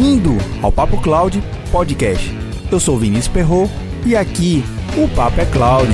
[0.00, 0.30] Bem-vindo
[0.62, 2.26] ao Papo Cloud Podcast.
[2.72, 3.68] Eu sou Vinícius Perro
[4.06, 4.64] e aqui
[4.96, 5.92] o Papo é Cloud.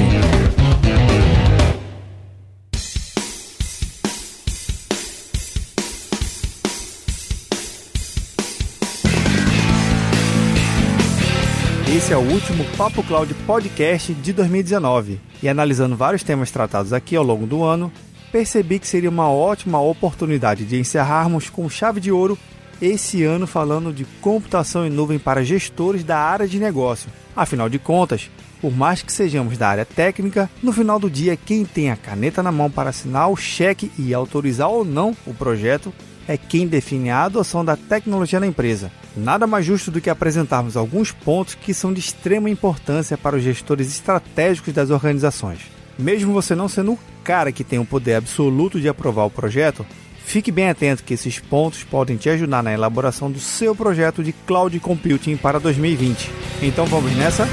[11.88, 17.16] Esse é o último Papo Cloud Podcast de 2019 e analisando vários temas tratados aqui
[17.16, 17.90] ao longo do ano,
[18.30, 22.38] percebi que seria uma ótima oportunidade de encerrarmos com chave de ouro
[22.80, 27.10] esse ano falando de computação em nuvem para gestores da área de negócio.
[27.34, 28.30] Afinal de contas,
[28.60, 32.42] por mais que sejamos da área técnica, no final do dia quem tem a caneta
[32.42, 35.92] na mão para assinar o cheque e autorizar ou não o projeto
[36.28, 38.90] é quem define a adoção da tecnologia na empresa.
[39.16, 43.42] Nada mais justo do que apresentarmos alguns pontos que são de extrema importância para os
[43.42, 45.60] gestores estratégicos das organizações.
[45.98, 49.86] Mesmo você não sendo o cara que tem o poder absoluto de aprovar o projeto,
[50.26, 54.32] Fique bem atento que esses pontos podem te ajudar na elaboração do seu projeto de
[54.32, 56.28] cloud computing para 2020.
[56.60, 57.46] Então vamos nessa?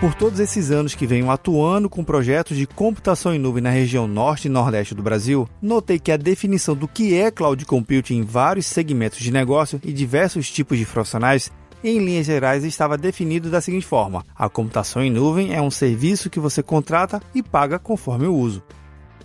[0.00, 4.06] Por todos esses anos que venho atuando com projetos de computação em nuvem na região
[4.06, 8.22] norte e nordeste do Brasil, notei que a definição do que é cloud computing em
[8.22, 11.50] vários segmentos de negócio e diversos tipos de profissionais
[11.82, 16.30] em linhas gerais, estava definido da seguinte forma: a computação em nuvem é um serviço
[16.30, 18.62] que você contrata e paga conforme o uso.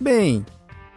[0.00, 0.44] Bem,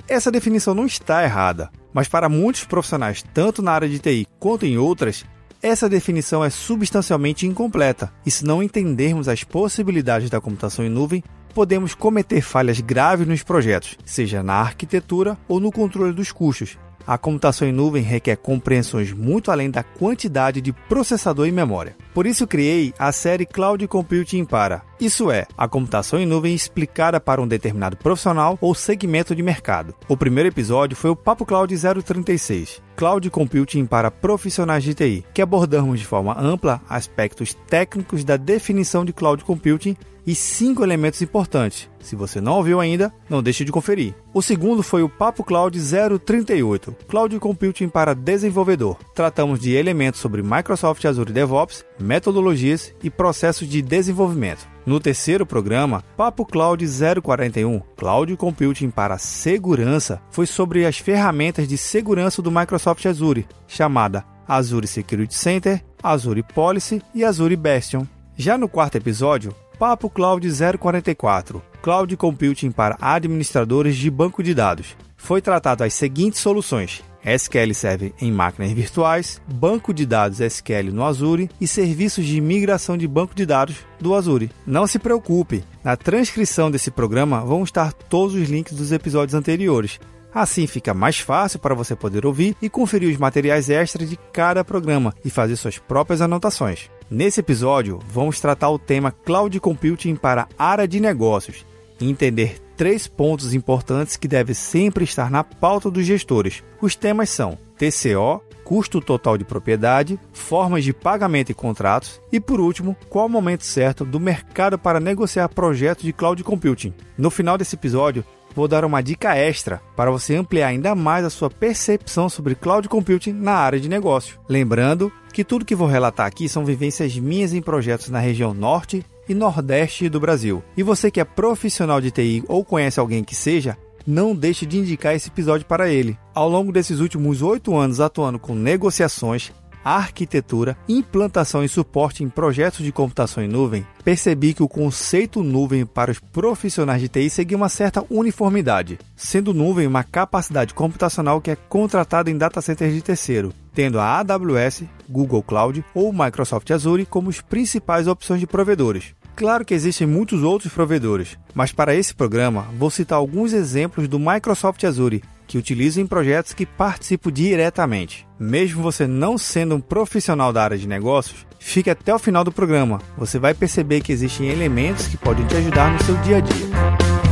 [0.07, 4.65] essa definição não está errada, mas para muitos profissionais, tanto na área de TI quanto
[4.65, 5.23] em outras,
[5.67, 11.23] essa definição é substancialmente incompleta, e se não entendermos as possibilidades da computação em nuvem,
[11.53, 17.17] podemos cometer falhas graves nos projetos, seja na arquitetura ou no controle dos custos, a
[17.17, 21.95] computação em nuvem requer compreensões muito além da quantidade de processador e memória.
[22.13, 27.19] Por isso criei a série Cloud Computing para, isso é, a computação em nuvem explicada
[27.19, 29.93] para um determinado profissional ou segmento de mercado.
[30.07, 35.41] O primeiro episódio foi o Papo Cloud 036, Cloud Computing para profissionais de TI, que
[35.41, 41.89] abordamos de forma ampla aspectos técnicos da definição de Cloud Computing e cinco elementos importantes.
[42.01, 44.13] Se você não ouviu ainda, não deixe de conferir.
[44.33, 45.79] O segundo foi o Papo Cloud
[46.25, 48.97] 038, Cloud Computing para desenvolvedor.
[49.15, 54.76] Tratamos de elementos sobre Microsoft Azure DevOps, metodologias e processos de desenvolvimento.
[54.87, 56.81] No terceiro programa, Papo Cloud
[57.21, 64.23] 041, Cloud Computing para segurança, foi sobre as ferramentas de segurança do Microsoft Azure, chamada
[64.47, 68.05] Azure Security Center, Azure Policy e Azure Bastion.
[68.37, 70.47] Já no quarto episódio, Papo Cloud
[70.79, 74.95] 044 Cloud Computing para administradores de banco de dados.
[75.17, 81.03] Foi tratado as seguintes soluções: SQL Server em máquinas virtuais, banco de dados SQL no
[81.03, 84.49] Azure e serviços de migração de banco de dados do Azure.
[84.65, 89.99] Não se preocupe, na transcrição desse programa vão estar todos os links dos episódios anteriores.
[90.33, 94.63] Assim fica mais fácil para você poder ouvir e conferir os materiais extras de cada
[94.63, 96.89] programa e fazer suas próprias anotações.
[97.09, 101.65] Nesse episódio, vamos tratar o tema Cloud Computing para área de negócios
[101.99, 106.63] entender três pontos importantes que devem sempre estar na pauta dos gestores.
[106.79, 112.59] Os temas são TCO, custo total de propriedade, formas de pagamento e contratos e, por
[112.59, 116.93] último, qual o momento certo do mercado para negociar projetos de cloud computing.
[117.17, 118.23] No final desse episódio,
[118.53, 122.87] vou dar uma dica extra para você ampliar ainda mais a sua percepção sobre cloud
[122.87, 124.39] computing na área de negócio.
[124.47, 129.03] Lembrando que tudo que vou relatar aqui são vivências minhas em projetos na região norte
[129.27, 130.63] e nordeste do Brasil.
[130.75, 134.77] E você que é profissional de TI ou conhece alguém que seja, não deixe de
[134.77, 136.17] indicar esse episódio para ele.
[136.33, 139.51] Ao longo desses últimos oito anos atuando com negociações,
[139.95, 145.85] arquitetura, implantação e suporte em projetos de computação em nuvem, percebi que o conceito nuvem
[145.85, 151.51] para os profissionais de TI seguia uma certa uniformidade, sendo nuvem uma capacidade computacional que
[151.51, 157.05] é contratada em data centers de terceiro, tendo a AWS, Google Cloud ou Microsoft Azure
[157.05, 159.15] como as principais opções de provedores.
[159.35, 164.17] Claro que existem muitos outros provedores, mas para esse programa vou citar alguns exemplos do
[164.17, 168.27] Microsoft Azure que utilizo em projetos que participo diretamente.
[168.39, 172.51] Mesmo você não sendo um profissional da área de negócios, fique até o final do
[172.51, 172.99] programa.
[173.17, 177.26] Você vai perceber que existem elementos que podem te ajudar no seu dia a dia.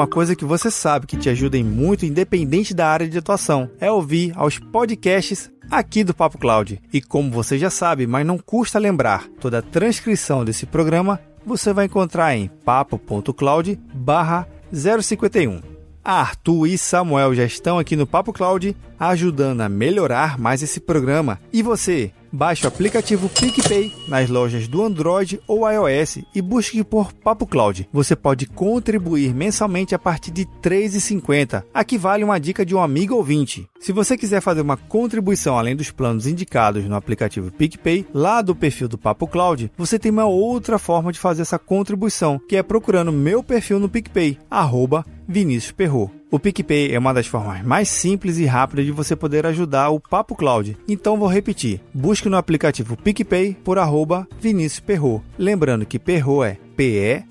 [0.00, 3.70] Uma coisa que você sabe que te ajuda em muito, independente da área de atuação,
[3.78, 6.80] é ouvir aos podcasts aqui do Papo Cloud.
[6.90, 11.72] E como você já sabe, mas não custa lembrar, toda a transcrição desse programa você
[11.72, 15.60] vai encontrar em papo.cloud barra 051.
[16.02, 21.38] Arthur e Samuel já estão aqui no Papo Cloud ajudando a melhorar mais esse programa.
[21.52, 27.12] E você, baixe o aplicativo PicPay nas lojas do Android ou iOS e busque por
[27.12, 27.88] Papo Cloud.
[27.92, 31.64] Você pode contribuir mensalmente a partir de R$ 3,50.
[31.72, 33.66] Aqui vale uma dica de um amigo ouvinte.
[33.80, 38.54] Se você quiser fazer uma contribuição além dos planos indicados no aplicativo PicPay, lá do
[38.54, 42.62] perfil do Papo Cloud, você tem uma outra forma de fazer essa contribuição, que é
[42.62, 46.19] procurando meu perfil no PicPay, arroba Vinícius.
[46.30, 49.98] O PicPay é uma das formas mais simples e rápidas de você poder ajudar o
[49.98, 50.76] Papo Cloud.
[50.86, 51.80] Então vou repetir.
[51.92, 55.24] Busque no aplicativo PicPay por arroba Vinícius Perro.
[55.36, 57.26] Lembrando que Perro é P-E-R-R-O-T-T.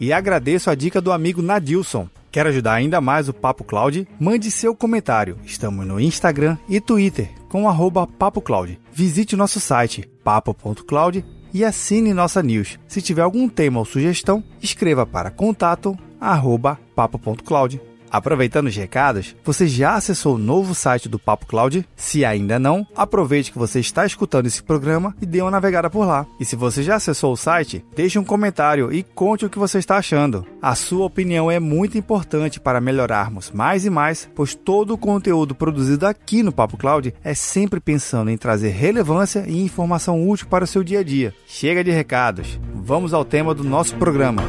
[0.00, 2.08] E agradeço a dica do amigo Nadilson.
[2.32, 4.08] Quer ajudar ainda mais o Papo Cloud?
[4.18, 5.38] Mande seu comentário.
[5.44, 8.80] Estamos no Instagram e Twitter com arroba Papo Cloud.
[8.90, 12.78] Visite nosso site papo.cloud e assine nossa news.
[12.88, 17.80] Se tiver algum tema ou sugestão, escreva para contato arroba papo.cloud.
[18.14, 21.84] Aproveitando os recados, você já acessou o novo site do Papo Cloud?
[21.96, 26.06] Se ainda não, aproveite que você está escutando esse programa e dê uma navegada por
[26.06, 26.24] lá.
[26.38, 29.80] E se você já acessou o site, deixe um comentário e conte o que você
[29.80, 30.46] está achando.
[30.62, 35.52] A sua opinião é muito importante para melhorarmos mais e mais, pois todo o conteúdo
[35.52, 40.62] produzido aqui no Papo Cloud é sempre pensando em trazer relevância e informação útil para
[40.62, 41.34] o seu dia a dia.
[41.48, 44.44] Chega de recados, vamos ao tema do nosso programa.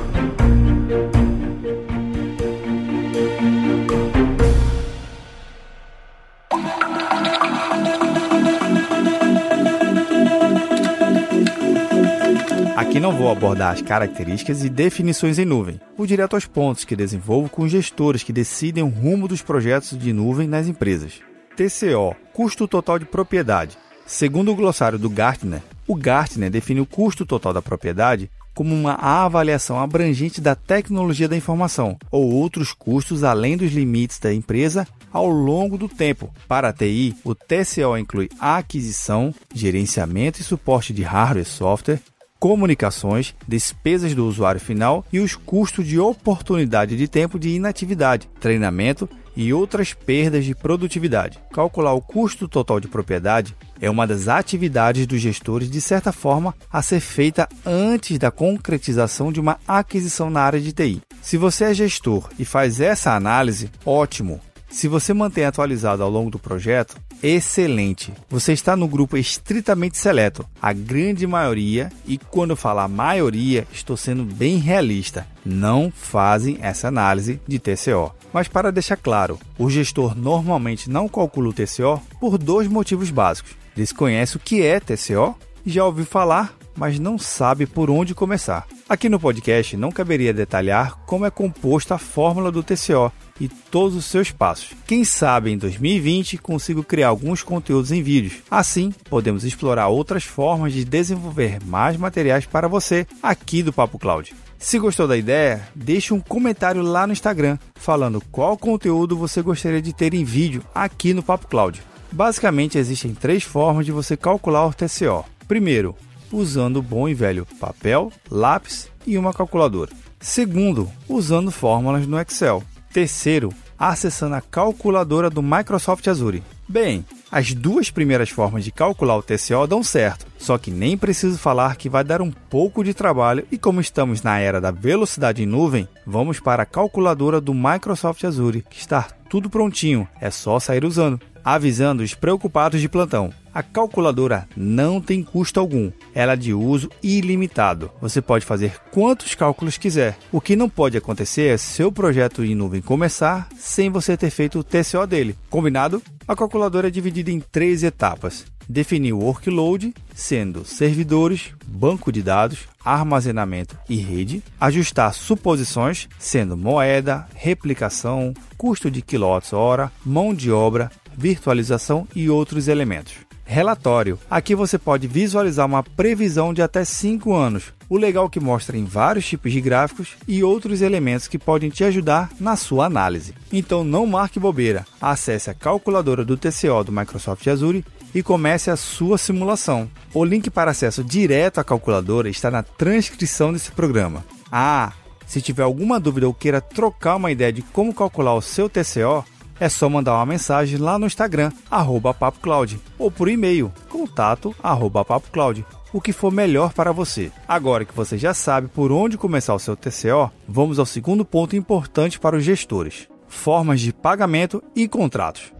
[13.06, 15.80] Não vou abordar as características e definições em nuvem.
[15.96, 20.12] Vou direto aos pontos que desenvolvo com gestores que decidem o rumo dos projetos de
[20.12, 21.22] nuvem nas empresas.
[21.56, 23.78] TCO Custo total de propriedade.
[24.08, 28.96] Segundo o glossário do Gartner, o Gartner define o custo total da propriedade como uma
[28.96, 35.28] avaliação abrangente da tecnologia da informação ou outros custos além dos limites da empresa ao
[35.28, 36.34] longo do tempo.
[36.48, 42.02] Para a TI, o TCO inclui a aquisição, gerenciamento e suporte de hardware e software,
[42.46, 49.10] comunicações, despesas do usuário final e os custos de oportunidade de tempo de inatividade, treinamento
[49.36, 51.40] e outras perdas de produtividade.
[51.52, 56.54] Calcular o custo total de propriedade é uma das atividades dos gestores, de certa forma,
[56.72, 61.02] a ser feita antes da concretização de uma aquisição na área de TI.
[61.24, 64.40] Se você é gestor e faz essa análise, ótimo!
[64.76, 68.14] Se você mantém atualizado ao longo do projeto, excelente.
[68.30, 74.26] Você está no grupo estritamente seleto, a grande maioria, e quando falar maioria, estou sendo
[74.26, 78.14] bem realista, não fazem essa análise de TCO.
[78.34, 83.56] Mas para deixar claro, o gestor normalmente não calcula o TCO por dois motivos básicos.
[83.78, 88.68] Desconhece o que é TCO, já ouviu falar, mas não sabe por onde começar.
[88.90, 93.10] Aqui no podcast não caberia detalhar como é composta a fórmula do TCO
[93.40, 94.72] e todos os seus passos.
[94.88, 98.42] Quem sabe em 2020 consigo criar alguns conteúdos em vídeos.
[98.50, 104.34] Assim, podemos explorar outras formas de desenvolver mais materiais para você aqui do Papo Cloud.
[104.58, 109.82] Se gostou da ideia, deixe um comentário lá no Instagram falando qual conteúdo você gostaria
[109.82, 111.82] de ter em vídeo aqui no Papo Cloud.
[112.12, 115.26] Basicamente, existem três formas de você calcular o TCO.
[115.48, 115.96] Primeiro,
[116.32, 119.92] usando bom e velho papel, lápis e uma calculadora.
[120.20, 122.64] Segundo, usando fórmulas no Excel.
[122.96, 126.42] Terceiro, acessando a calculadora do Microsoft Azure.
[126.66, 131.38] Bem, as duas primeiras formas de calcular o TCO dão certo, só que nem preciso
[131.38, 135.44] falar que vai dar um pouco de trabalho e como estamos na era da velocidade
[135.44, 140.58] em nuvem, vamos para a calculadora do Microsoft Azure, que está tudo prontinho, é só
[140.58, 143.32] sair usando avisando os preocupados de plantão.
[143.56, 147.90] A calculadora não tem custo algum, ela é de uso ilimitado.
[148.02, 150.18] Você pode fazer quantos cálculos quiser.
[150.30, 154.60] O que não pode acontecer é seu projeto em nuvem começar sem você ter feito
[154.60, 155.38] o TCO dele.
[155.50, 156.04] Combinado?
[156.28, 162.68] A calculadora é dividida em três etapas definir o workload, sendo servidores, banco de dados,
[162.84, 172.08] armazenamento e rede, ajustar suposições, sendo moeda, replicação, custo de quilowatts-hora, mão de obra, virtualização
[172.16, 173.25] e outros elementos.
[173.46, 174.20] Relatório.
[174.30, 177.74] Aqui você pode visualizar uma previsão de até 5 anos.
[177.88, 181.70] O legal é que mostra em vários tipos de gráficos e outros elementos que podem
[181.70, 183.36] te ajudar na sua análise.
[183.54, 184.86] Então não marque bobeira.
[185.00, 189.90] Acesse a calculadora do TCO do Microsoft Azure e comece a sua simulação.
[190.14, 194.26] O link para acesso direto à calculadora está na transcrição desse programa.
[194.52, 194.92] Ah,
[195.28, 199.24] se tiver alguma dúvida ou queira trocar uma ideia de como calcular o seu TCO,
[199.60, 205.06] é só mandar uma mensagem lá no Instagram, arroba papocloud, ou por e-mail, contato, arroba
[205.06, 205.66] papocloud.
[205.94, 207.32] o que for melhor para você.
[207.48, 211.56] Agora que você já sabe por onde começar o seu TCO, vamos ao segundo ponto
[211.56, 215.54] importante para os gestores: formas de pagamento e contratos.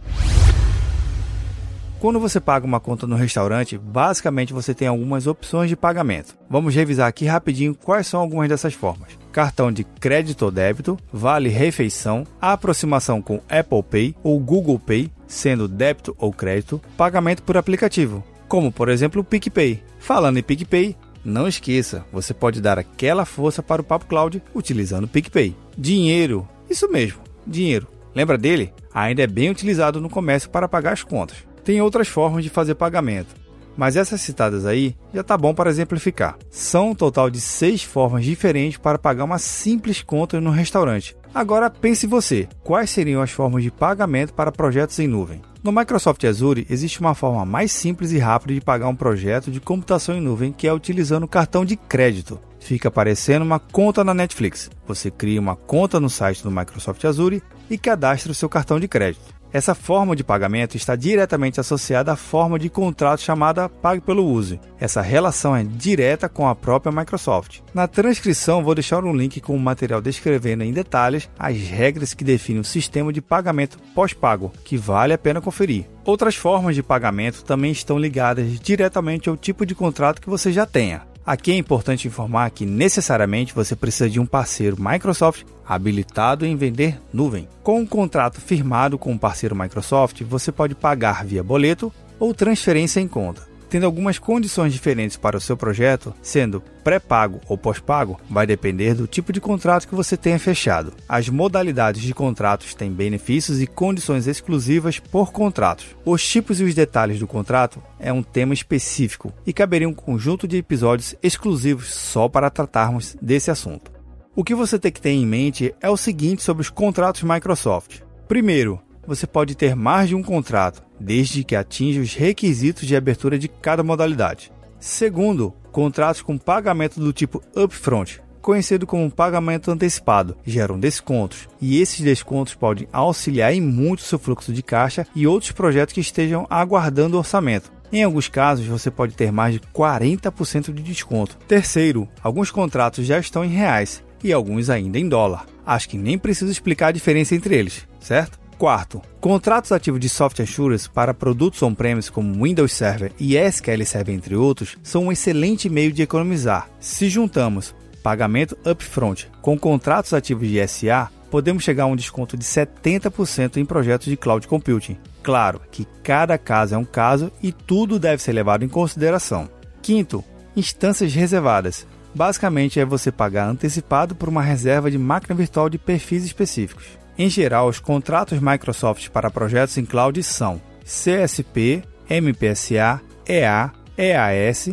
[1.98, 6.36] Quando você paga uma conta no restaurante, basicamente você tem algumas opções de pagamento.
[6.48, 9.18] Vamos revisar aqui rapidinho quais são algumas dessas formas.
[9.32, 15.66] Cartão de crédito ou débito, vale refeição, aproximação com Apple Pay ou Google Pay, sendo
[15.66, 19.82] débito ou crédito, pagamento por aplicativo, como por exemplo o PicPay.
[19.98, 25.04] Falando em PicPay, não esqueça, você pode dar aquela força para o Papo Cloud utilizando
[25.04, 25.56] o PicPay.
[25.76, 27.88] Dinheiro, isso mesmo, dinheiro.
[28.14, 28.72] Lembra dele?
[28.92, 31.38] Ainda é bem utilizado no comércio para pagar as contas.
[31.66, 33.34] Tem outras formas de fazer pagamento,
[33.76, 36.38] mas essas citadas aí já tá bom para exemplificar.
[36.48, 41.16] São um total de seis formas diferentes para pagar uma simples conta no restaurante.
[41.34, 45.42] Agora pense você, quais seriam as formas de pagamento para projetos em nuvem?
[45.60, 49.58] No Microsoft Azure existe uma forma mais simples e rápida de pagar um projeto de
[49.58, 52.38] computação em nuvem que é utilizando o cartão de crédito.
[52.60, 54.70] Fica aparecendo uma conta na Netflix.
[54.86, 58.86] Você cria uma conta no site do Microsoft Azure e cadastra o seu cartão de
[58.86, 59.35] crédito.
[59.52, 64.58] Essa forma de pagamento está diretamente associada à forma de contrato chamada Pague pelo Uso.
[64.78, 67.60] Essa relação é direta com a própria Microsoft.
[67.72, 72.24] Na transcrição, vou deixar um link com o material descrevendo em detalhes as regras que
[72.24, 75.86] definem o sistema de pagamento pós-pago, que vale a pena conferir.
[76.04, 80.66] Outras formas de pagamento também estão ligadas diretamente ao tipo de contrato que você já
[80.66, 81.02] tenha.
[81.26, 87.00] Aqui é importante informar que necessariamente você precisa de um parceiro Microsoft habilitado em vender
[87.12, 87.48] nuvem.
[87.64, 93.00] Com um contrato firmado com um parceiro Microsoft, você pode pagar via boleto ou transferência
[93.00, 98.46] em conta tendo algumas condições diferentes para o seu projeto, sendo pré-pago ou pós-pago, vai
[98.46, 100.92] depender do tipo de contrato que você tenha fechado.
[101.08, 105.96] As modalidades de contratos têm benefícios e condições exclusivas por contratos.
[106.04, 110.46] Os tipos e os detalhes do contrato é um tema específico e caberia um conjunto
[110.46, 113.90] de episódios exclusivos só para tratarmos desse assunto.
[114.34, 118.02] O que você tem que ter em mente é o seguinte sobre os contratos Microsoft.
[118.28, 123.38] Primeiro, você pode ter mais de um contrato, desde que atinja os requisitos de abertura
[123.38, 124.52] de cada modalidade.
[124.78, 132.00] Segundo, contratos com pagamento do tipo upfront, conhecido como pagamento antecipado, geram descontos, e esses
[132.00, 137.18] descontos podem auxiliar em muito seu fluxo de caixa e outros projetos que estejam aguardando
[137.18, 137.72] orçamento.
[137.92, 141.36] Em alguns casos, você pode ter mais de 40% de desconto.
[141.48, 145.46] Terceiro, alguns contratos já estão em reais e alguns ainda em dólar.
[145.64, 148.38] Acho que nem preciso explicar a diferença entre eles, certo?
[148.58, 154.14] Quarto, contratos ativos de software assurance para produtos on-premise como Windows Server e SQL Server,
[154.14, 156.70] entre outros, são um excelente meio de economizar.
[156.80, 162.44] Se juntamos pagamento upfront com contratos ativos de SA, podemos chegar a um desconto de
[162.44, 164.96] 70% em projetos de cloud computing.
[165.22, 169.50] Claro que cada caso é um caso e tudo deve ser levado em consideração.
[169.82, 170.24] Quinto,
[170.56, 171.86] instâncias reservadas.
[172.14, 176.86] Basicamente é você pagar antecipado por uma reserva de máquina virtual de perfis específicos.
[177.18, 184.70] Em geral, os contratos Microsoft para projetos em cloud são CSP, MPSA, EA, EAS,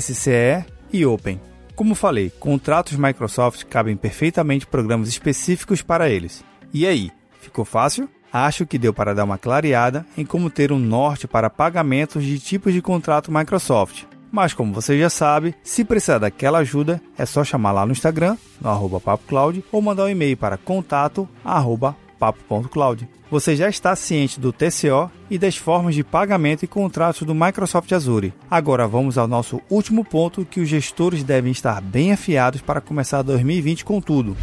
[0.00, 1.40] SCE e Open.
[1.76, 6.44] Como falei, contratos Microsoft cabem perfeitamente programas específicos para eles.
[6.72, 7.10] E aí,
[7.40, 8.08] ficou fácil?
[8.32, 12.40] Acho que deu para dar uma clareada em como ter um norte para pagamentos de
[12.40, 14.04] tipos de contrato Microsoft.
[14.34, 18.36] Mas como você já sabe, se precisar daquela ajuda, é só chamar lá no Instagram,
[18.60, 23.08] no arroba papocloud, ou mandar um e-mail para contato arroba papo.cloud.
[23.30, 27.92] Você já está ciente do TCO e das formas de pagamento e contratos do Microsoft
[27.92, 28.34] Azure.
[28.50, 33.22] Agora vamos ao nosso último ponto que os gestores devem estar bem afiados para começar
[33.22, 34.36] 2020 com tudo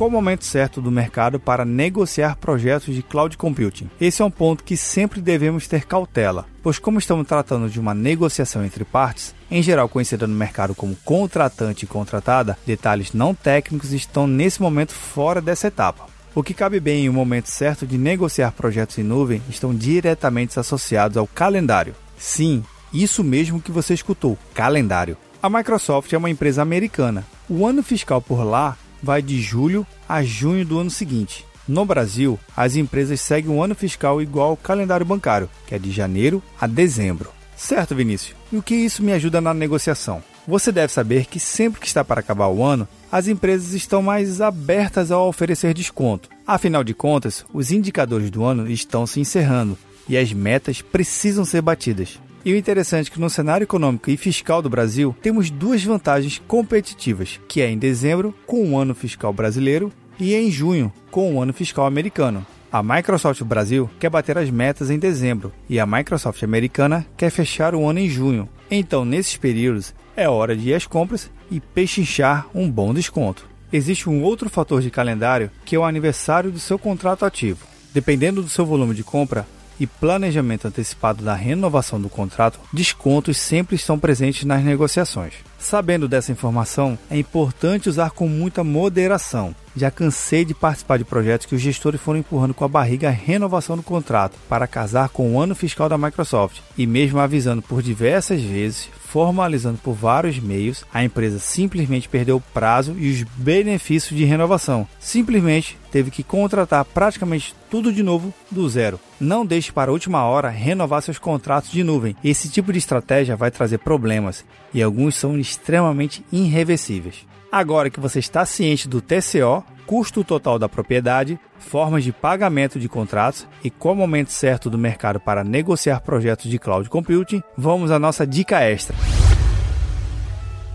[0.00, 3.90] qual o momento certo do mercado para negociar projetos de cloud computing.
[4.00, 7.92] Esse é um ponto que sempre devemos ter cautela, pois, como estamos tratando de uma
[7.92, 13.92] negociação entre partes, em geral conhecida no mercado como contratante e contratada, detalhes não técnicos
[13.92, 16.06] estão nesse momento fora dessa etapa.
[16.34, 20.58] O que cabe bem em um momento certo de negociar projetos em nuvem estão diretamente
[20.58, 21.94] associados ao calendário.
[22.16, 25.18] Sim, isso mesmo que você escutou, calendário.
[25.42, 27.22] A Microsoft é uma empresa americana.
[27.50, 31.44] O ano fiscal por lá vai de julho a junho do ano seguinte.
[31.66, 35.90] No Brasil, as empresas seguem um ano fiscal igual ao calendário bancário, que é de
[35.90, 37.30] janeiro a dezembro.
[37.56, 38.34] Certo, Vinícius?
[38.50, 40.22] E o que isso me ajuda na negociação?
[40.48, 44.40] Você deve saber que sempre que está para acabar o ano, as empresas estão mais
[44.40, 46.28] abertas a oferecer desconto.
[46.46, 49.78] Afinal de contas, os indicadores do ano estão se encerrando
[50.08, 52.18] e as metas precisam ser batidas.
[52.44, 56.40] E o interessante é que no cenário econômico e fiscal do Brasil, temos duas vantagens
[56.48, 61.42] competitivas, que é em dezembro, com o ano fiscal brasileiro, e em junho, com o
[61.42, 62.46] ano fiscal americano.
[62.72, 67.74] A Microsoft Brasil quer bater as metas em dezembro e a Microsoft americana quer fechar
[67.74, 68.48] o ano em junho.
[68.70, 73.44] Então, nesses períodos, é hora de ir às compras e pechinchar um bom desconto.
[73.72, 77.66] Existe um outro fator de calendário que é o aniversário do seu contrato ativo.
[77.92, 79.46] Dependendo do seu volume de compra,
[79.80, 85.32] e planejamento antecipado da renovação do contrato, descontos sempre estão presentes nas negociações.
[85.58, 89.54] Sabendo dessa informação, é importante usar com muita moderação.
[89.76, 93.12] Já cansei de participar de projetos que os gestores foram empurrando com a barriga a
[93.12, 97.82] renovação do contrato para casar com o ano fiscal da Microsoft e mesmo avisando por
[97.82, 104.16] diversas vezes, formalizando por vários meios, a empresa simplesmente perdeu o prazo e os benefícios
[104.16, 104.86] de renovação.
[105.00, 109.00] Simplesmente teve que contratar praticamente tudo de novo do zero.
[109.18, 112.14] Não deixe para a última hora renovar seus contratos de nuvem.
[112.22, 117.26] Esse tipo de estratégia vai trazer problemas e alguns são extremamente irreversíveis.
[117.50, 122.88] Agora que você está ciente do TCO, custo total da propriedade, formas de pagamento de
[122.88, 127.90] contratos e qual o momento certo do mercado para negociar projetos de cloud computing, vamos
[127.90, 128.94] à nossa dica extra.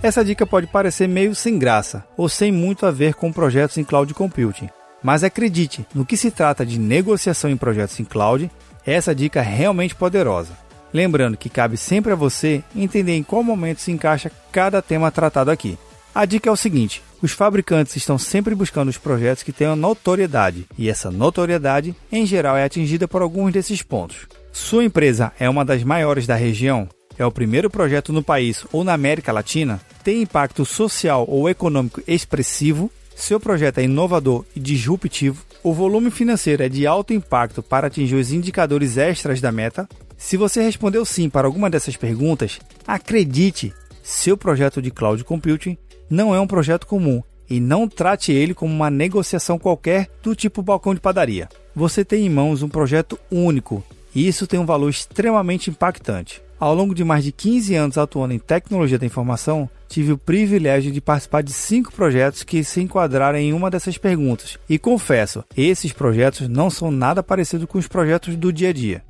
[0.04, 3.86] Essa dica pode parecer meio sem graça ou sem muito a ver com projetos em
[3.86, 4.68] cloud computing,
[5.02, 8.52] mas acredite, no que se trata de negociação em projetos em cloud,
[8.86, 10.52] essa dica é realmente poderosa.
[10.92, 15.52] Lembrando que cabe sempre a você entender em qual momento se encaixa cada tema tratado
[15.52, 15.78] aqui.
[16.14, 20.66] A dica é o seguinte: os fabricantes estão sempre buscando os projetos que tenham notoriedade,
[20.78, 24.28] e essa notoriedade, em geral, é atingida por alguns desses pontos.
[24.54, 26.88] Sua empresa é uma das maiores da região?
[27.18, 29.82] É o primeiro projeto no país ou na América Latina?
[30.04, 32.92] Tem impacto social ou econômico expressivo?
[33.16, 35.44] Seu projeto é inovador e disruptivo?
[35.64, 39.90] O volume financeiro é de alto impacto para atingir os indicadores extras da meta?
[40.16, 45.76] Se você respondeu sim para alguma dessas perguntas, acredite, seu projeto de cloud computing
[46.10, 50.62] não é um projeto comum e não trate ele como uma negociação qualquer do tipo
[50.62, 51.48] balcão de padaria.
[51.76, 53.84] Você tem em mãos um projeto único
[54.14, 56.42] e isso tem um valor extremamente impactante.
[56.58, 60.92] Ao longo de mais de 15 anos atuando em tecnologia da informação, tive o privilégio
[60.92, 64.58] de participar de cinco projetos que se enquadraram em uma dessas perguntas.
[64.70, 69.04] E confesso, esses projetos não são nada parecidos com os projetos do dia a dia.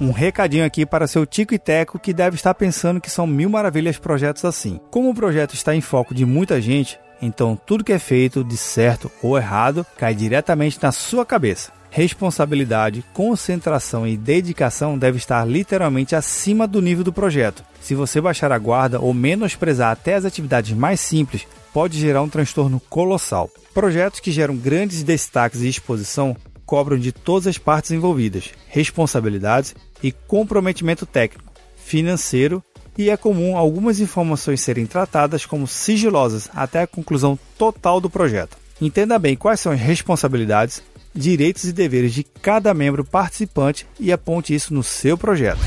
[0.00, 3.50] Um recadinho aqui para seu Tico e Teco que deve estar pensando que são mil
[3.50, 4.80] maravilhas projetos assim.
[4.90, 8.56] Como o projeto está em foco de muita gente, então tudo que é feito de
[8.56, 11.70] certo ou errado cai diretamente na sua cabeça.
[11.90, 17.62] Responsabilidade, concentração e dedicação deve estar literalmente acima do nível do projeto.
[17.78, 22.28] Se você baixar a guarda ou menosprezar até as atividades mais simples, pode gerar um
[22.28, 23.50] transtorno colossal.
[23.74, 26.34] Projetos que geram grandes destaques e exposição
[26.64, 32.62] cobram de todas as partes envolvidas responsabilidades e comprometimento técnico, financeiro
[32.96, 38.56] e é comum algumas informações serem tratadas como sigilosas até a conclusão total do projeto.
[38.80, 40.82] Entenda bem quais são as responsabilidades,
[41.14, 45.60] direitos e deveres de cada membro participante e aponte isso no seu projeto.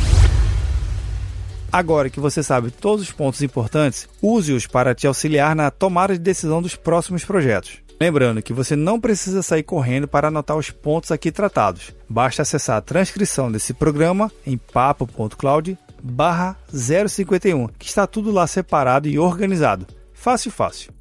[1.71, 6.19] Agora que você sabe todos os pontos importantes, use-os para te auxiliar na tomada de
[6.19, 7.82] decisão dos próximos projetos.
[7.99, 11.93] Lembrando que você não precisa sair correndo para anotar os pontos aqui tratados.
[12.09, 19.07] Basta acessar a transcrição desse programa em papo.cloud barra 051, que está tudo lá separado
[19.07, 19.87] e organizado.
[20.13, 20.91] Fácil, fácil.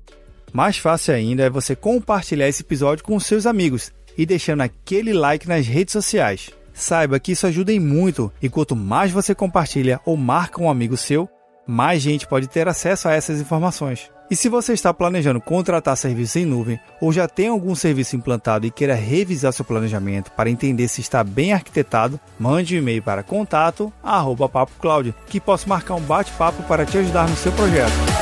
[0.53, 5.49] Mais fácil ainda é você compartilhar esse episódio com seus amigos e deixando aquele like
[5.49, 6.51] nas redes sociais.
[6.75, 10.97] Saiba que isso ajuda em muito e quanto mais você compartilha ou marca um amigo
[10.97, 11.29] seu,
[11.67, 14.11] mais gente pode ter acesso a essas informações.
[14.33, 18.65] E se você está planejando contratar serviço em nuvem ou já tem algum serviço implantado
[18.65, 23.23] e queira revisar seu planejamento para entender se está bem arquitetado, mande um e-mail para
[23.23, 28.22] contato@papocloud, que posso marcar um bate-papo para te ajudar no seu projeto.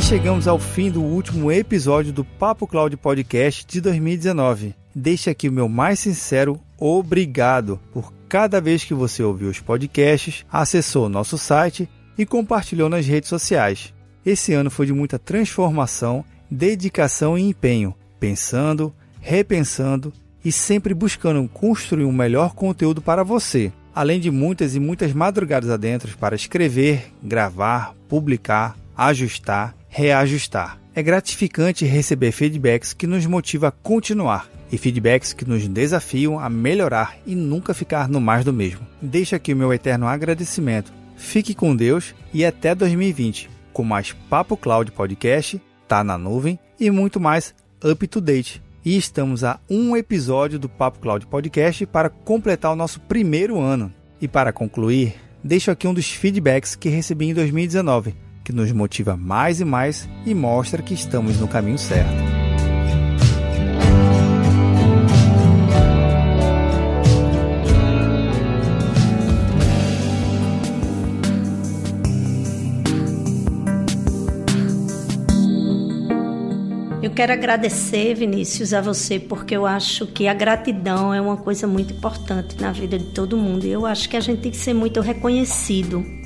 [0.00, 4.74] Chegamos ao fim do último episódio do Papo Cloud Podcast de 2019.
[4.94, 10.44] Deixe aqui o meu mais sincero obrigado por cada vez que você ouviu os podcasts,
[10.50, 13.92] acessou nosso site e compartilhou nas redes sociais.
[14.24, 20.12] Esse ano foi de muita transformação, dedicação e empenho, pensando, repensando
[20.44, 25.68] e sempre buscando construir um melhor conteúdo para você, além de muitas e muitas madrugadas
[25.68, 30.80] adentro para escrever, gravar, publicar, ajustar reajustar.
[30.94, 36.48] É gratificante receber feedbacks que nos motivam a continuar e feedbacks que nos desafiam a
[36.48, 38.86] melhorar e nunca ficar no mais do mesmo.
[39.02, 40.92] Deixo aqui o meu eterno agradecimento.
[41.16, 46.90] Fique com Deus e até 2020 com mais Papo Cloud Podcast, Tá na Nuvem e
[46.90, 48.62] muito mais Up to Date.
[48.84, 53.92] E estamos a um episódio do Papo Cloud Podcast para completar o nosso primeiro ano.
[54.20, 59.16] E para concluir, deixo aqui um dos feedbacks que recebi em 2019 que nos motiva
[59.16, 62.40] mais e mais e mostra que estamos no caminho certo.
[77.02, 81.66] Eu quero agradecer, Vinícius, a você, porque eu acho que a gratidão é uma coisa
[81.66, 83.64] muito importante na vida de todo mundo.
[83.64, 86.19] Eu acho que a gente tem que ser muito reconhecido.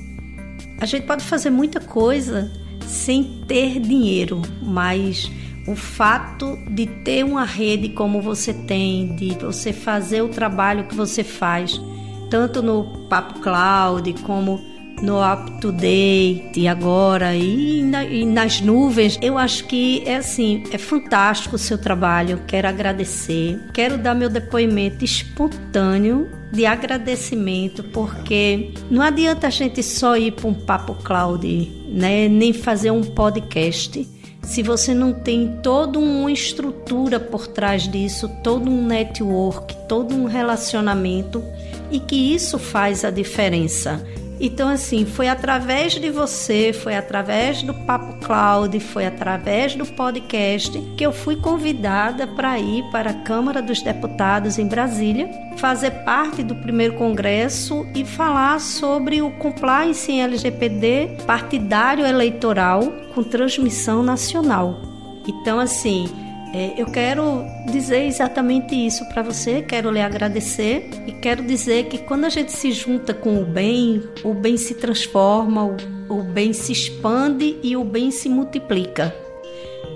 [0.85, 2.53] A gente pode fazer muita coisa
[2.87, 5.33] sem ter dinheiro, mas
[5.67, 10.95] o fato de ter uma rede como você tem, de você fazer o trabalho que
[10.95, 11.81] você faz,
[12.29, 14.61] tanto no Papo Cloud como
[15.05, 19.19] no Up to Date agora e, na, e, nas nuvens.
[19.21, 22.43] Eu acho que é assim, é fantástico o seu trabalho.
[22.47, 23.61] Quero agradecer.
[23.73, 30.49] Quero dar meu depoimento espontâneo de agradecimento, porque não adianta a gente só ir para
[30.49, 34.09] um papo cloud, né, nem fazer um podcast.
[34.43, 40.27] Se você não tem toda uma estrutura por trás disso, todo um network, todo um
[40.27, 41.43] relacionamento,
[41.91, 44.05] e que isso faz a diferença.
[44.41, 50.79] Então, assim, foi através de você, foi através do Papo Cloud, foi através do podcast
[50.97, 56.43] que eu fui convidada para ir para a Câmara dos Deputados em Brasília, fazer parte
[56.43, 62.83] do primeiro congresso e falar sobre o compliance em LGPD partidário eleitoral
[63.15, 64.81] com transmissão nacional.
[65.27, 66.09] Então, assim,
[66.55, 71.99] é, eu quero dizer exatamente isso para você, quero lhe agradecer e quero dizer que
[71.99, 75.77] quando a gente se junta com o bem, o bem se transforma, o,
[76.09, 79.13] o bem se expande e o bem se multiplica.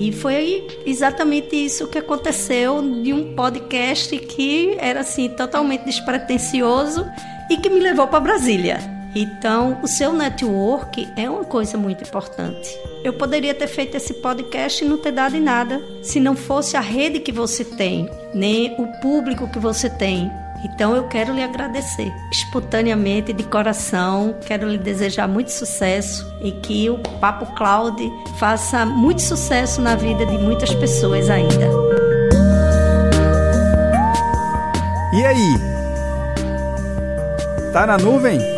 [0.01, 7.07] E foi exatamente isso que aconteceu de um podcast que era assim totalmente despretensioso
[7.49, 8.97] e que me levou para Brasília.
[9.14, 12.79] Então, o seu network é uma coisa muito importante.
[13.03, 16.77] Eu poderia ter feito esse podcast e não ter dado em nada se não fosse
[16.77, 20.31] a rede que você tem, nem o público que você tem.
[20.64, 26.90] Então eu quero lhe agradecer espontaneamente, de coração, quero lhe desejar muito sucesso e que
[26.90, 31.71] o Papo Cloud faça muito sucesso na vida de muitas pessoas ainda.
[35.14, 35.55] E aí?
[37.73, 38.58] Tá na nuvem?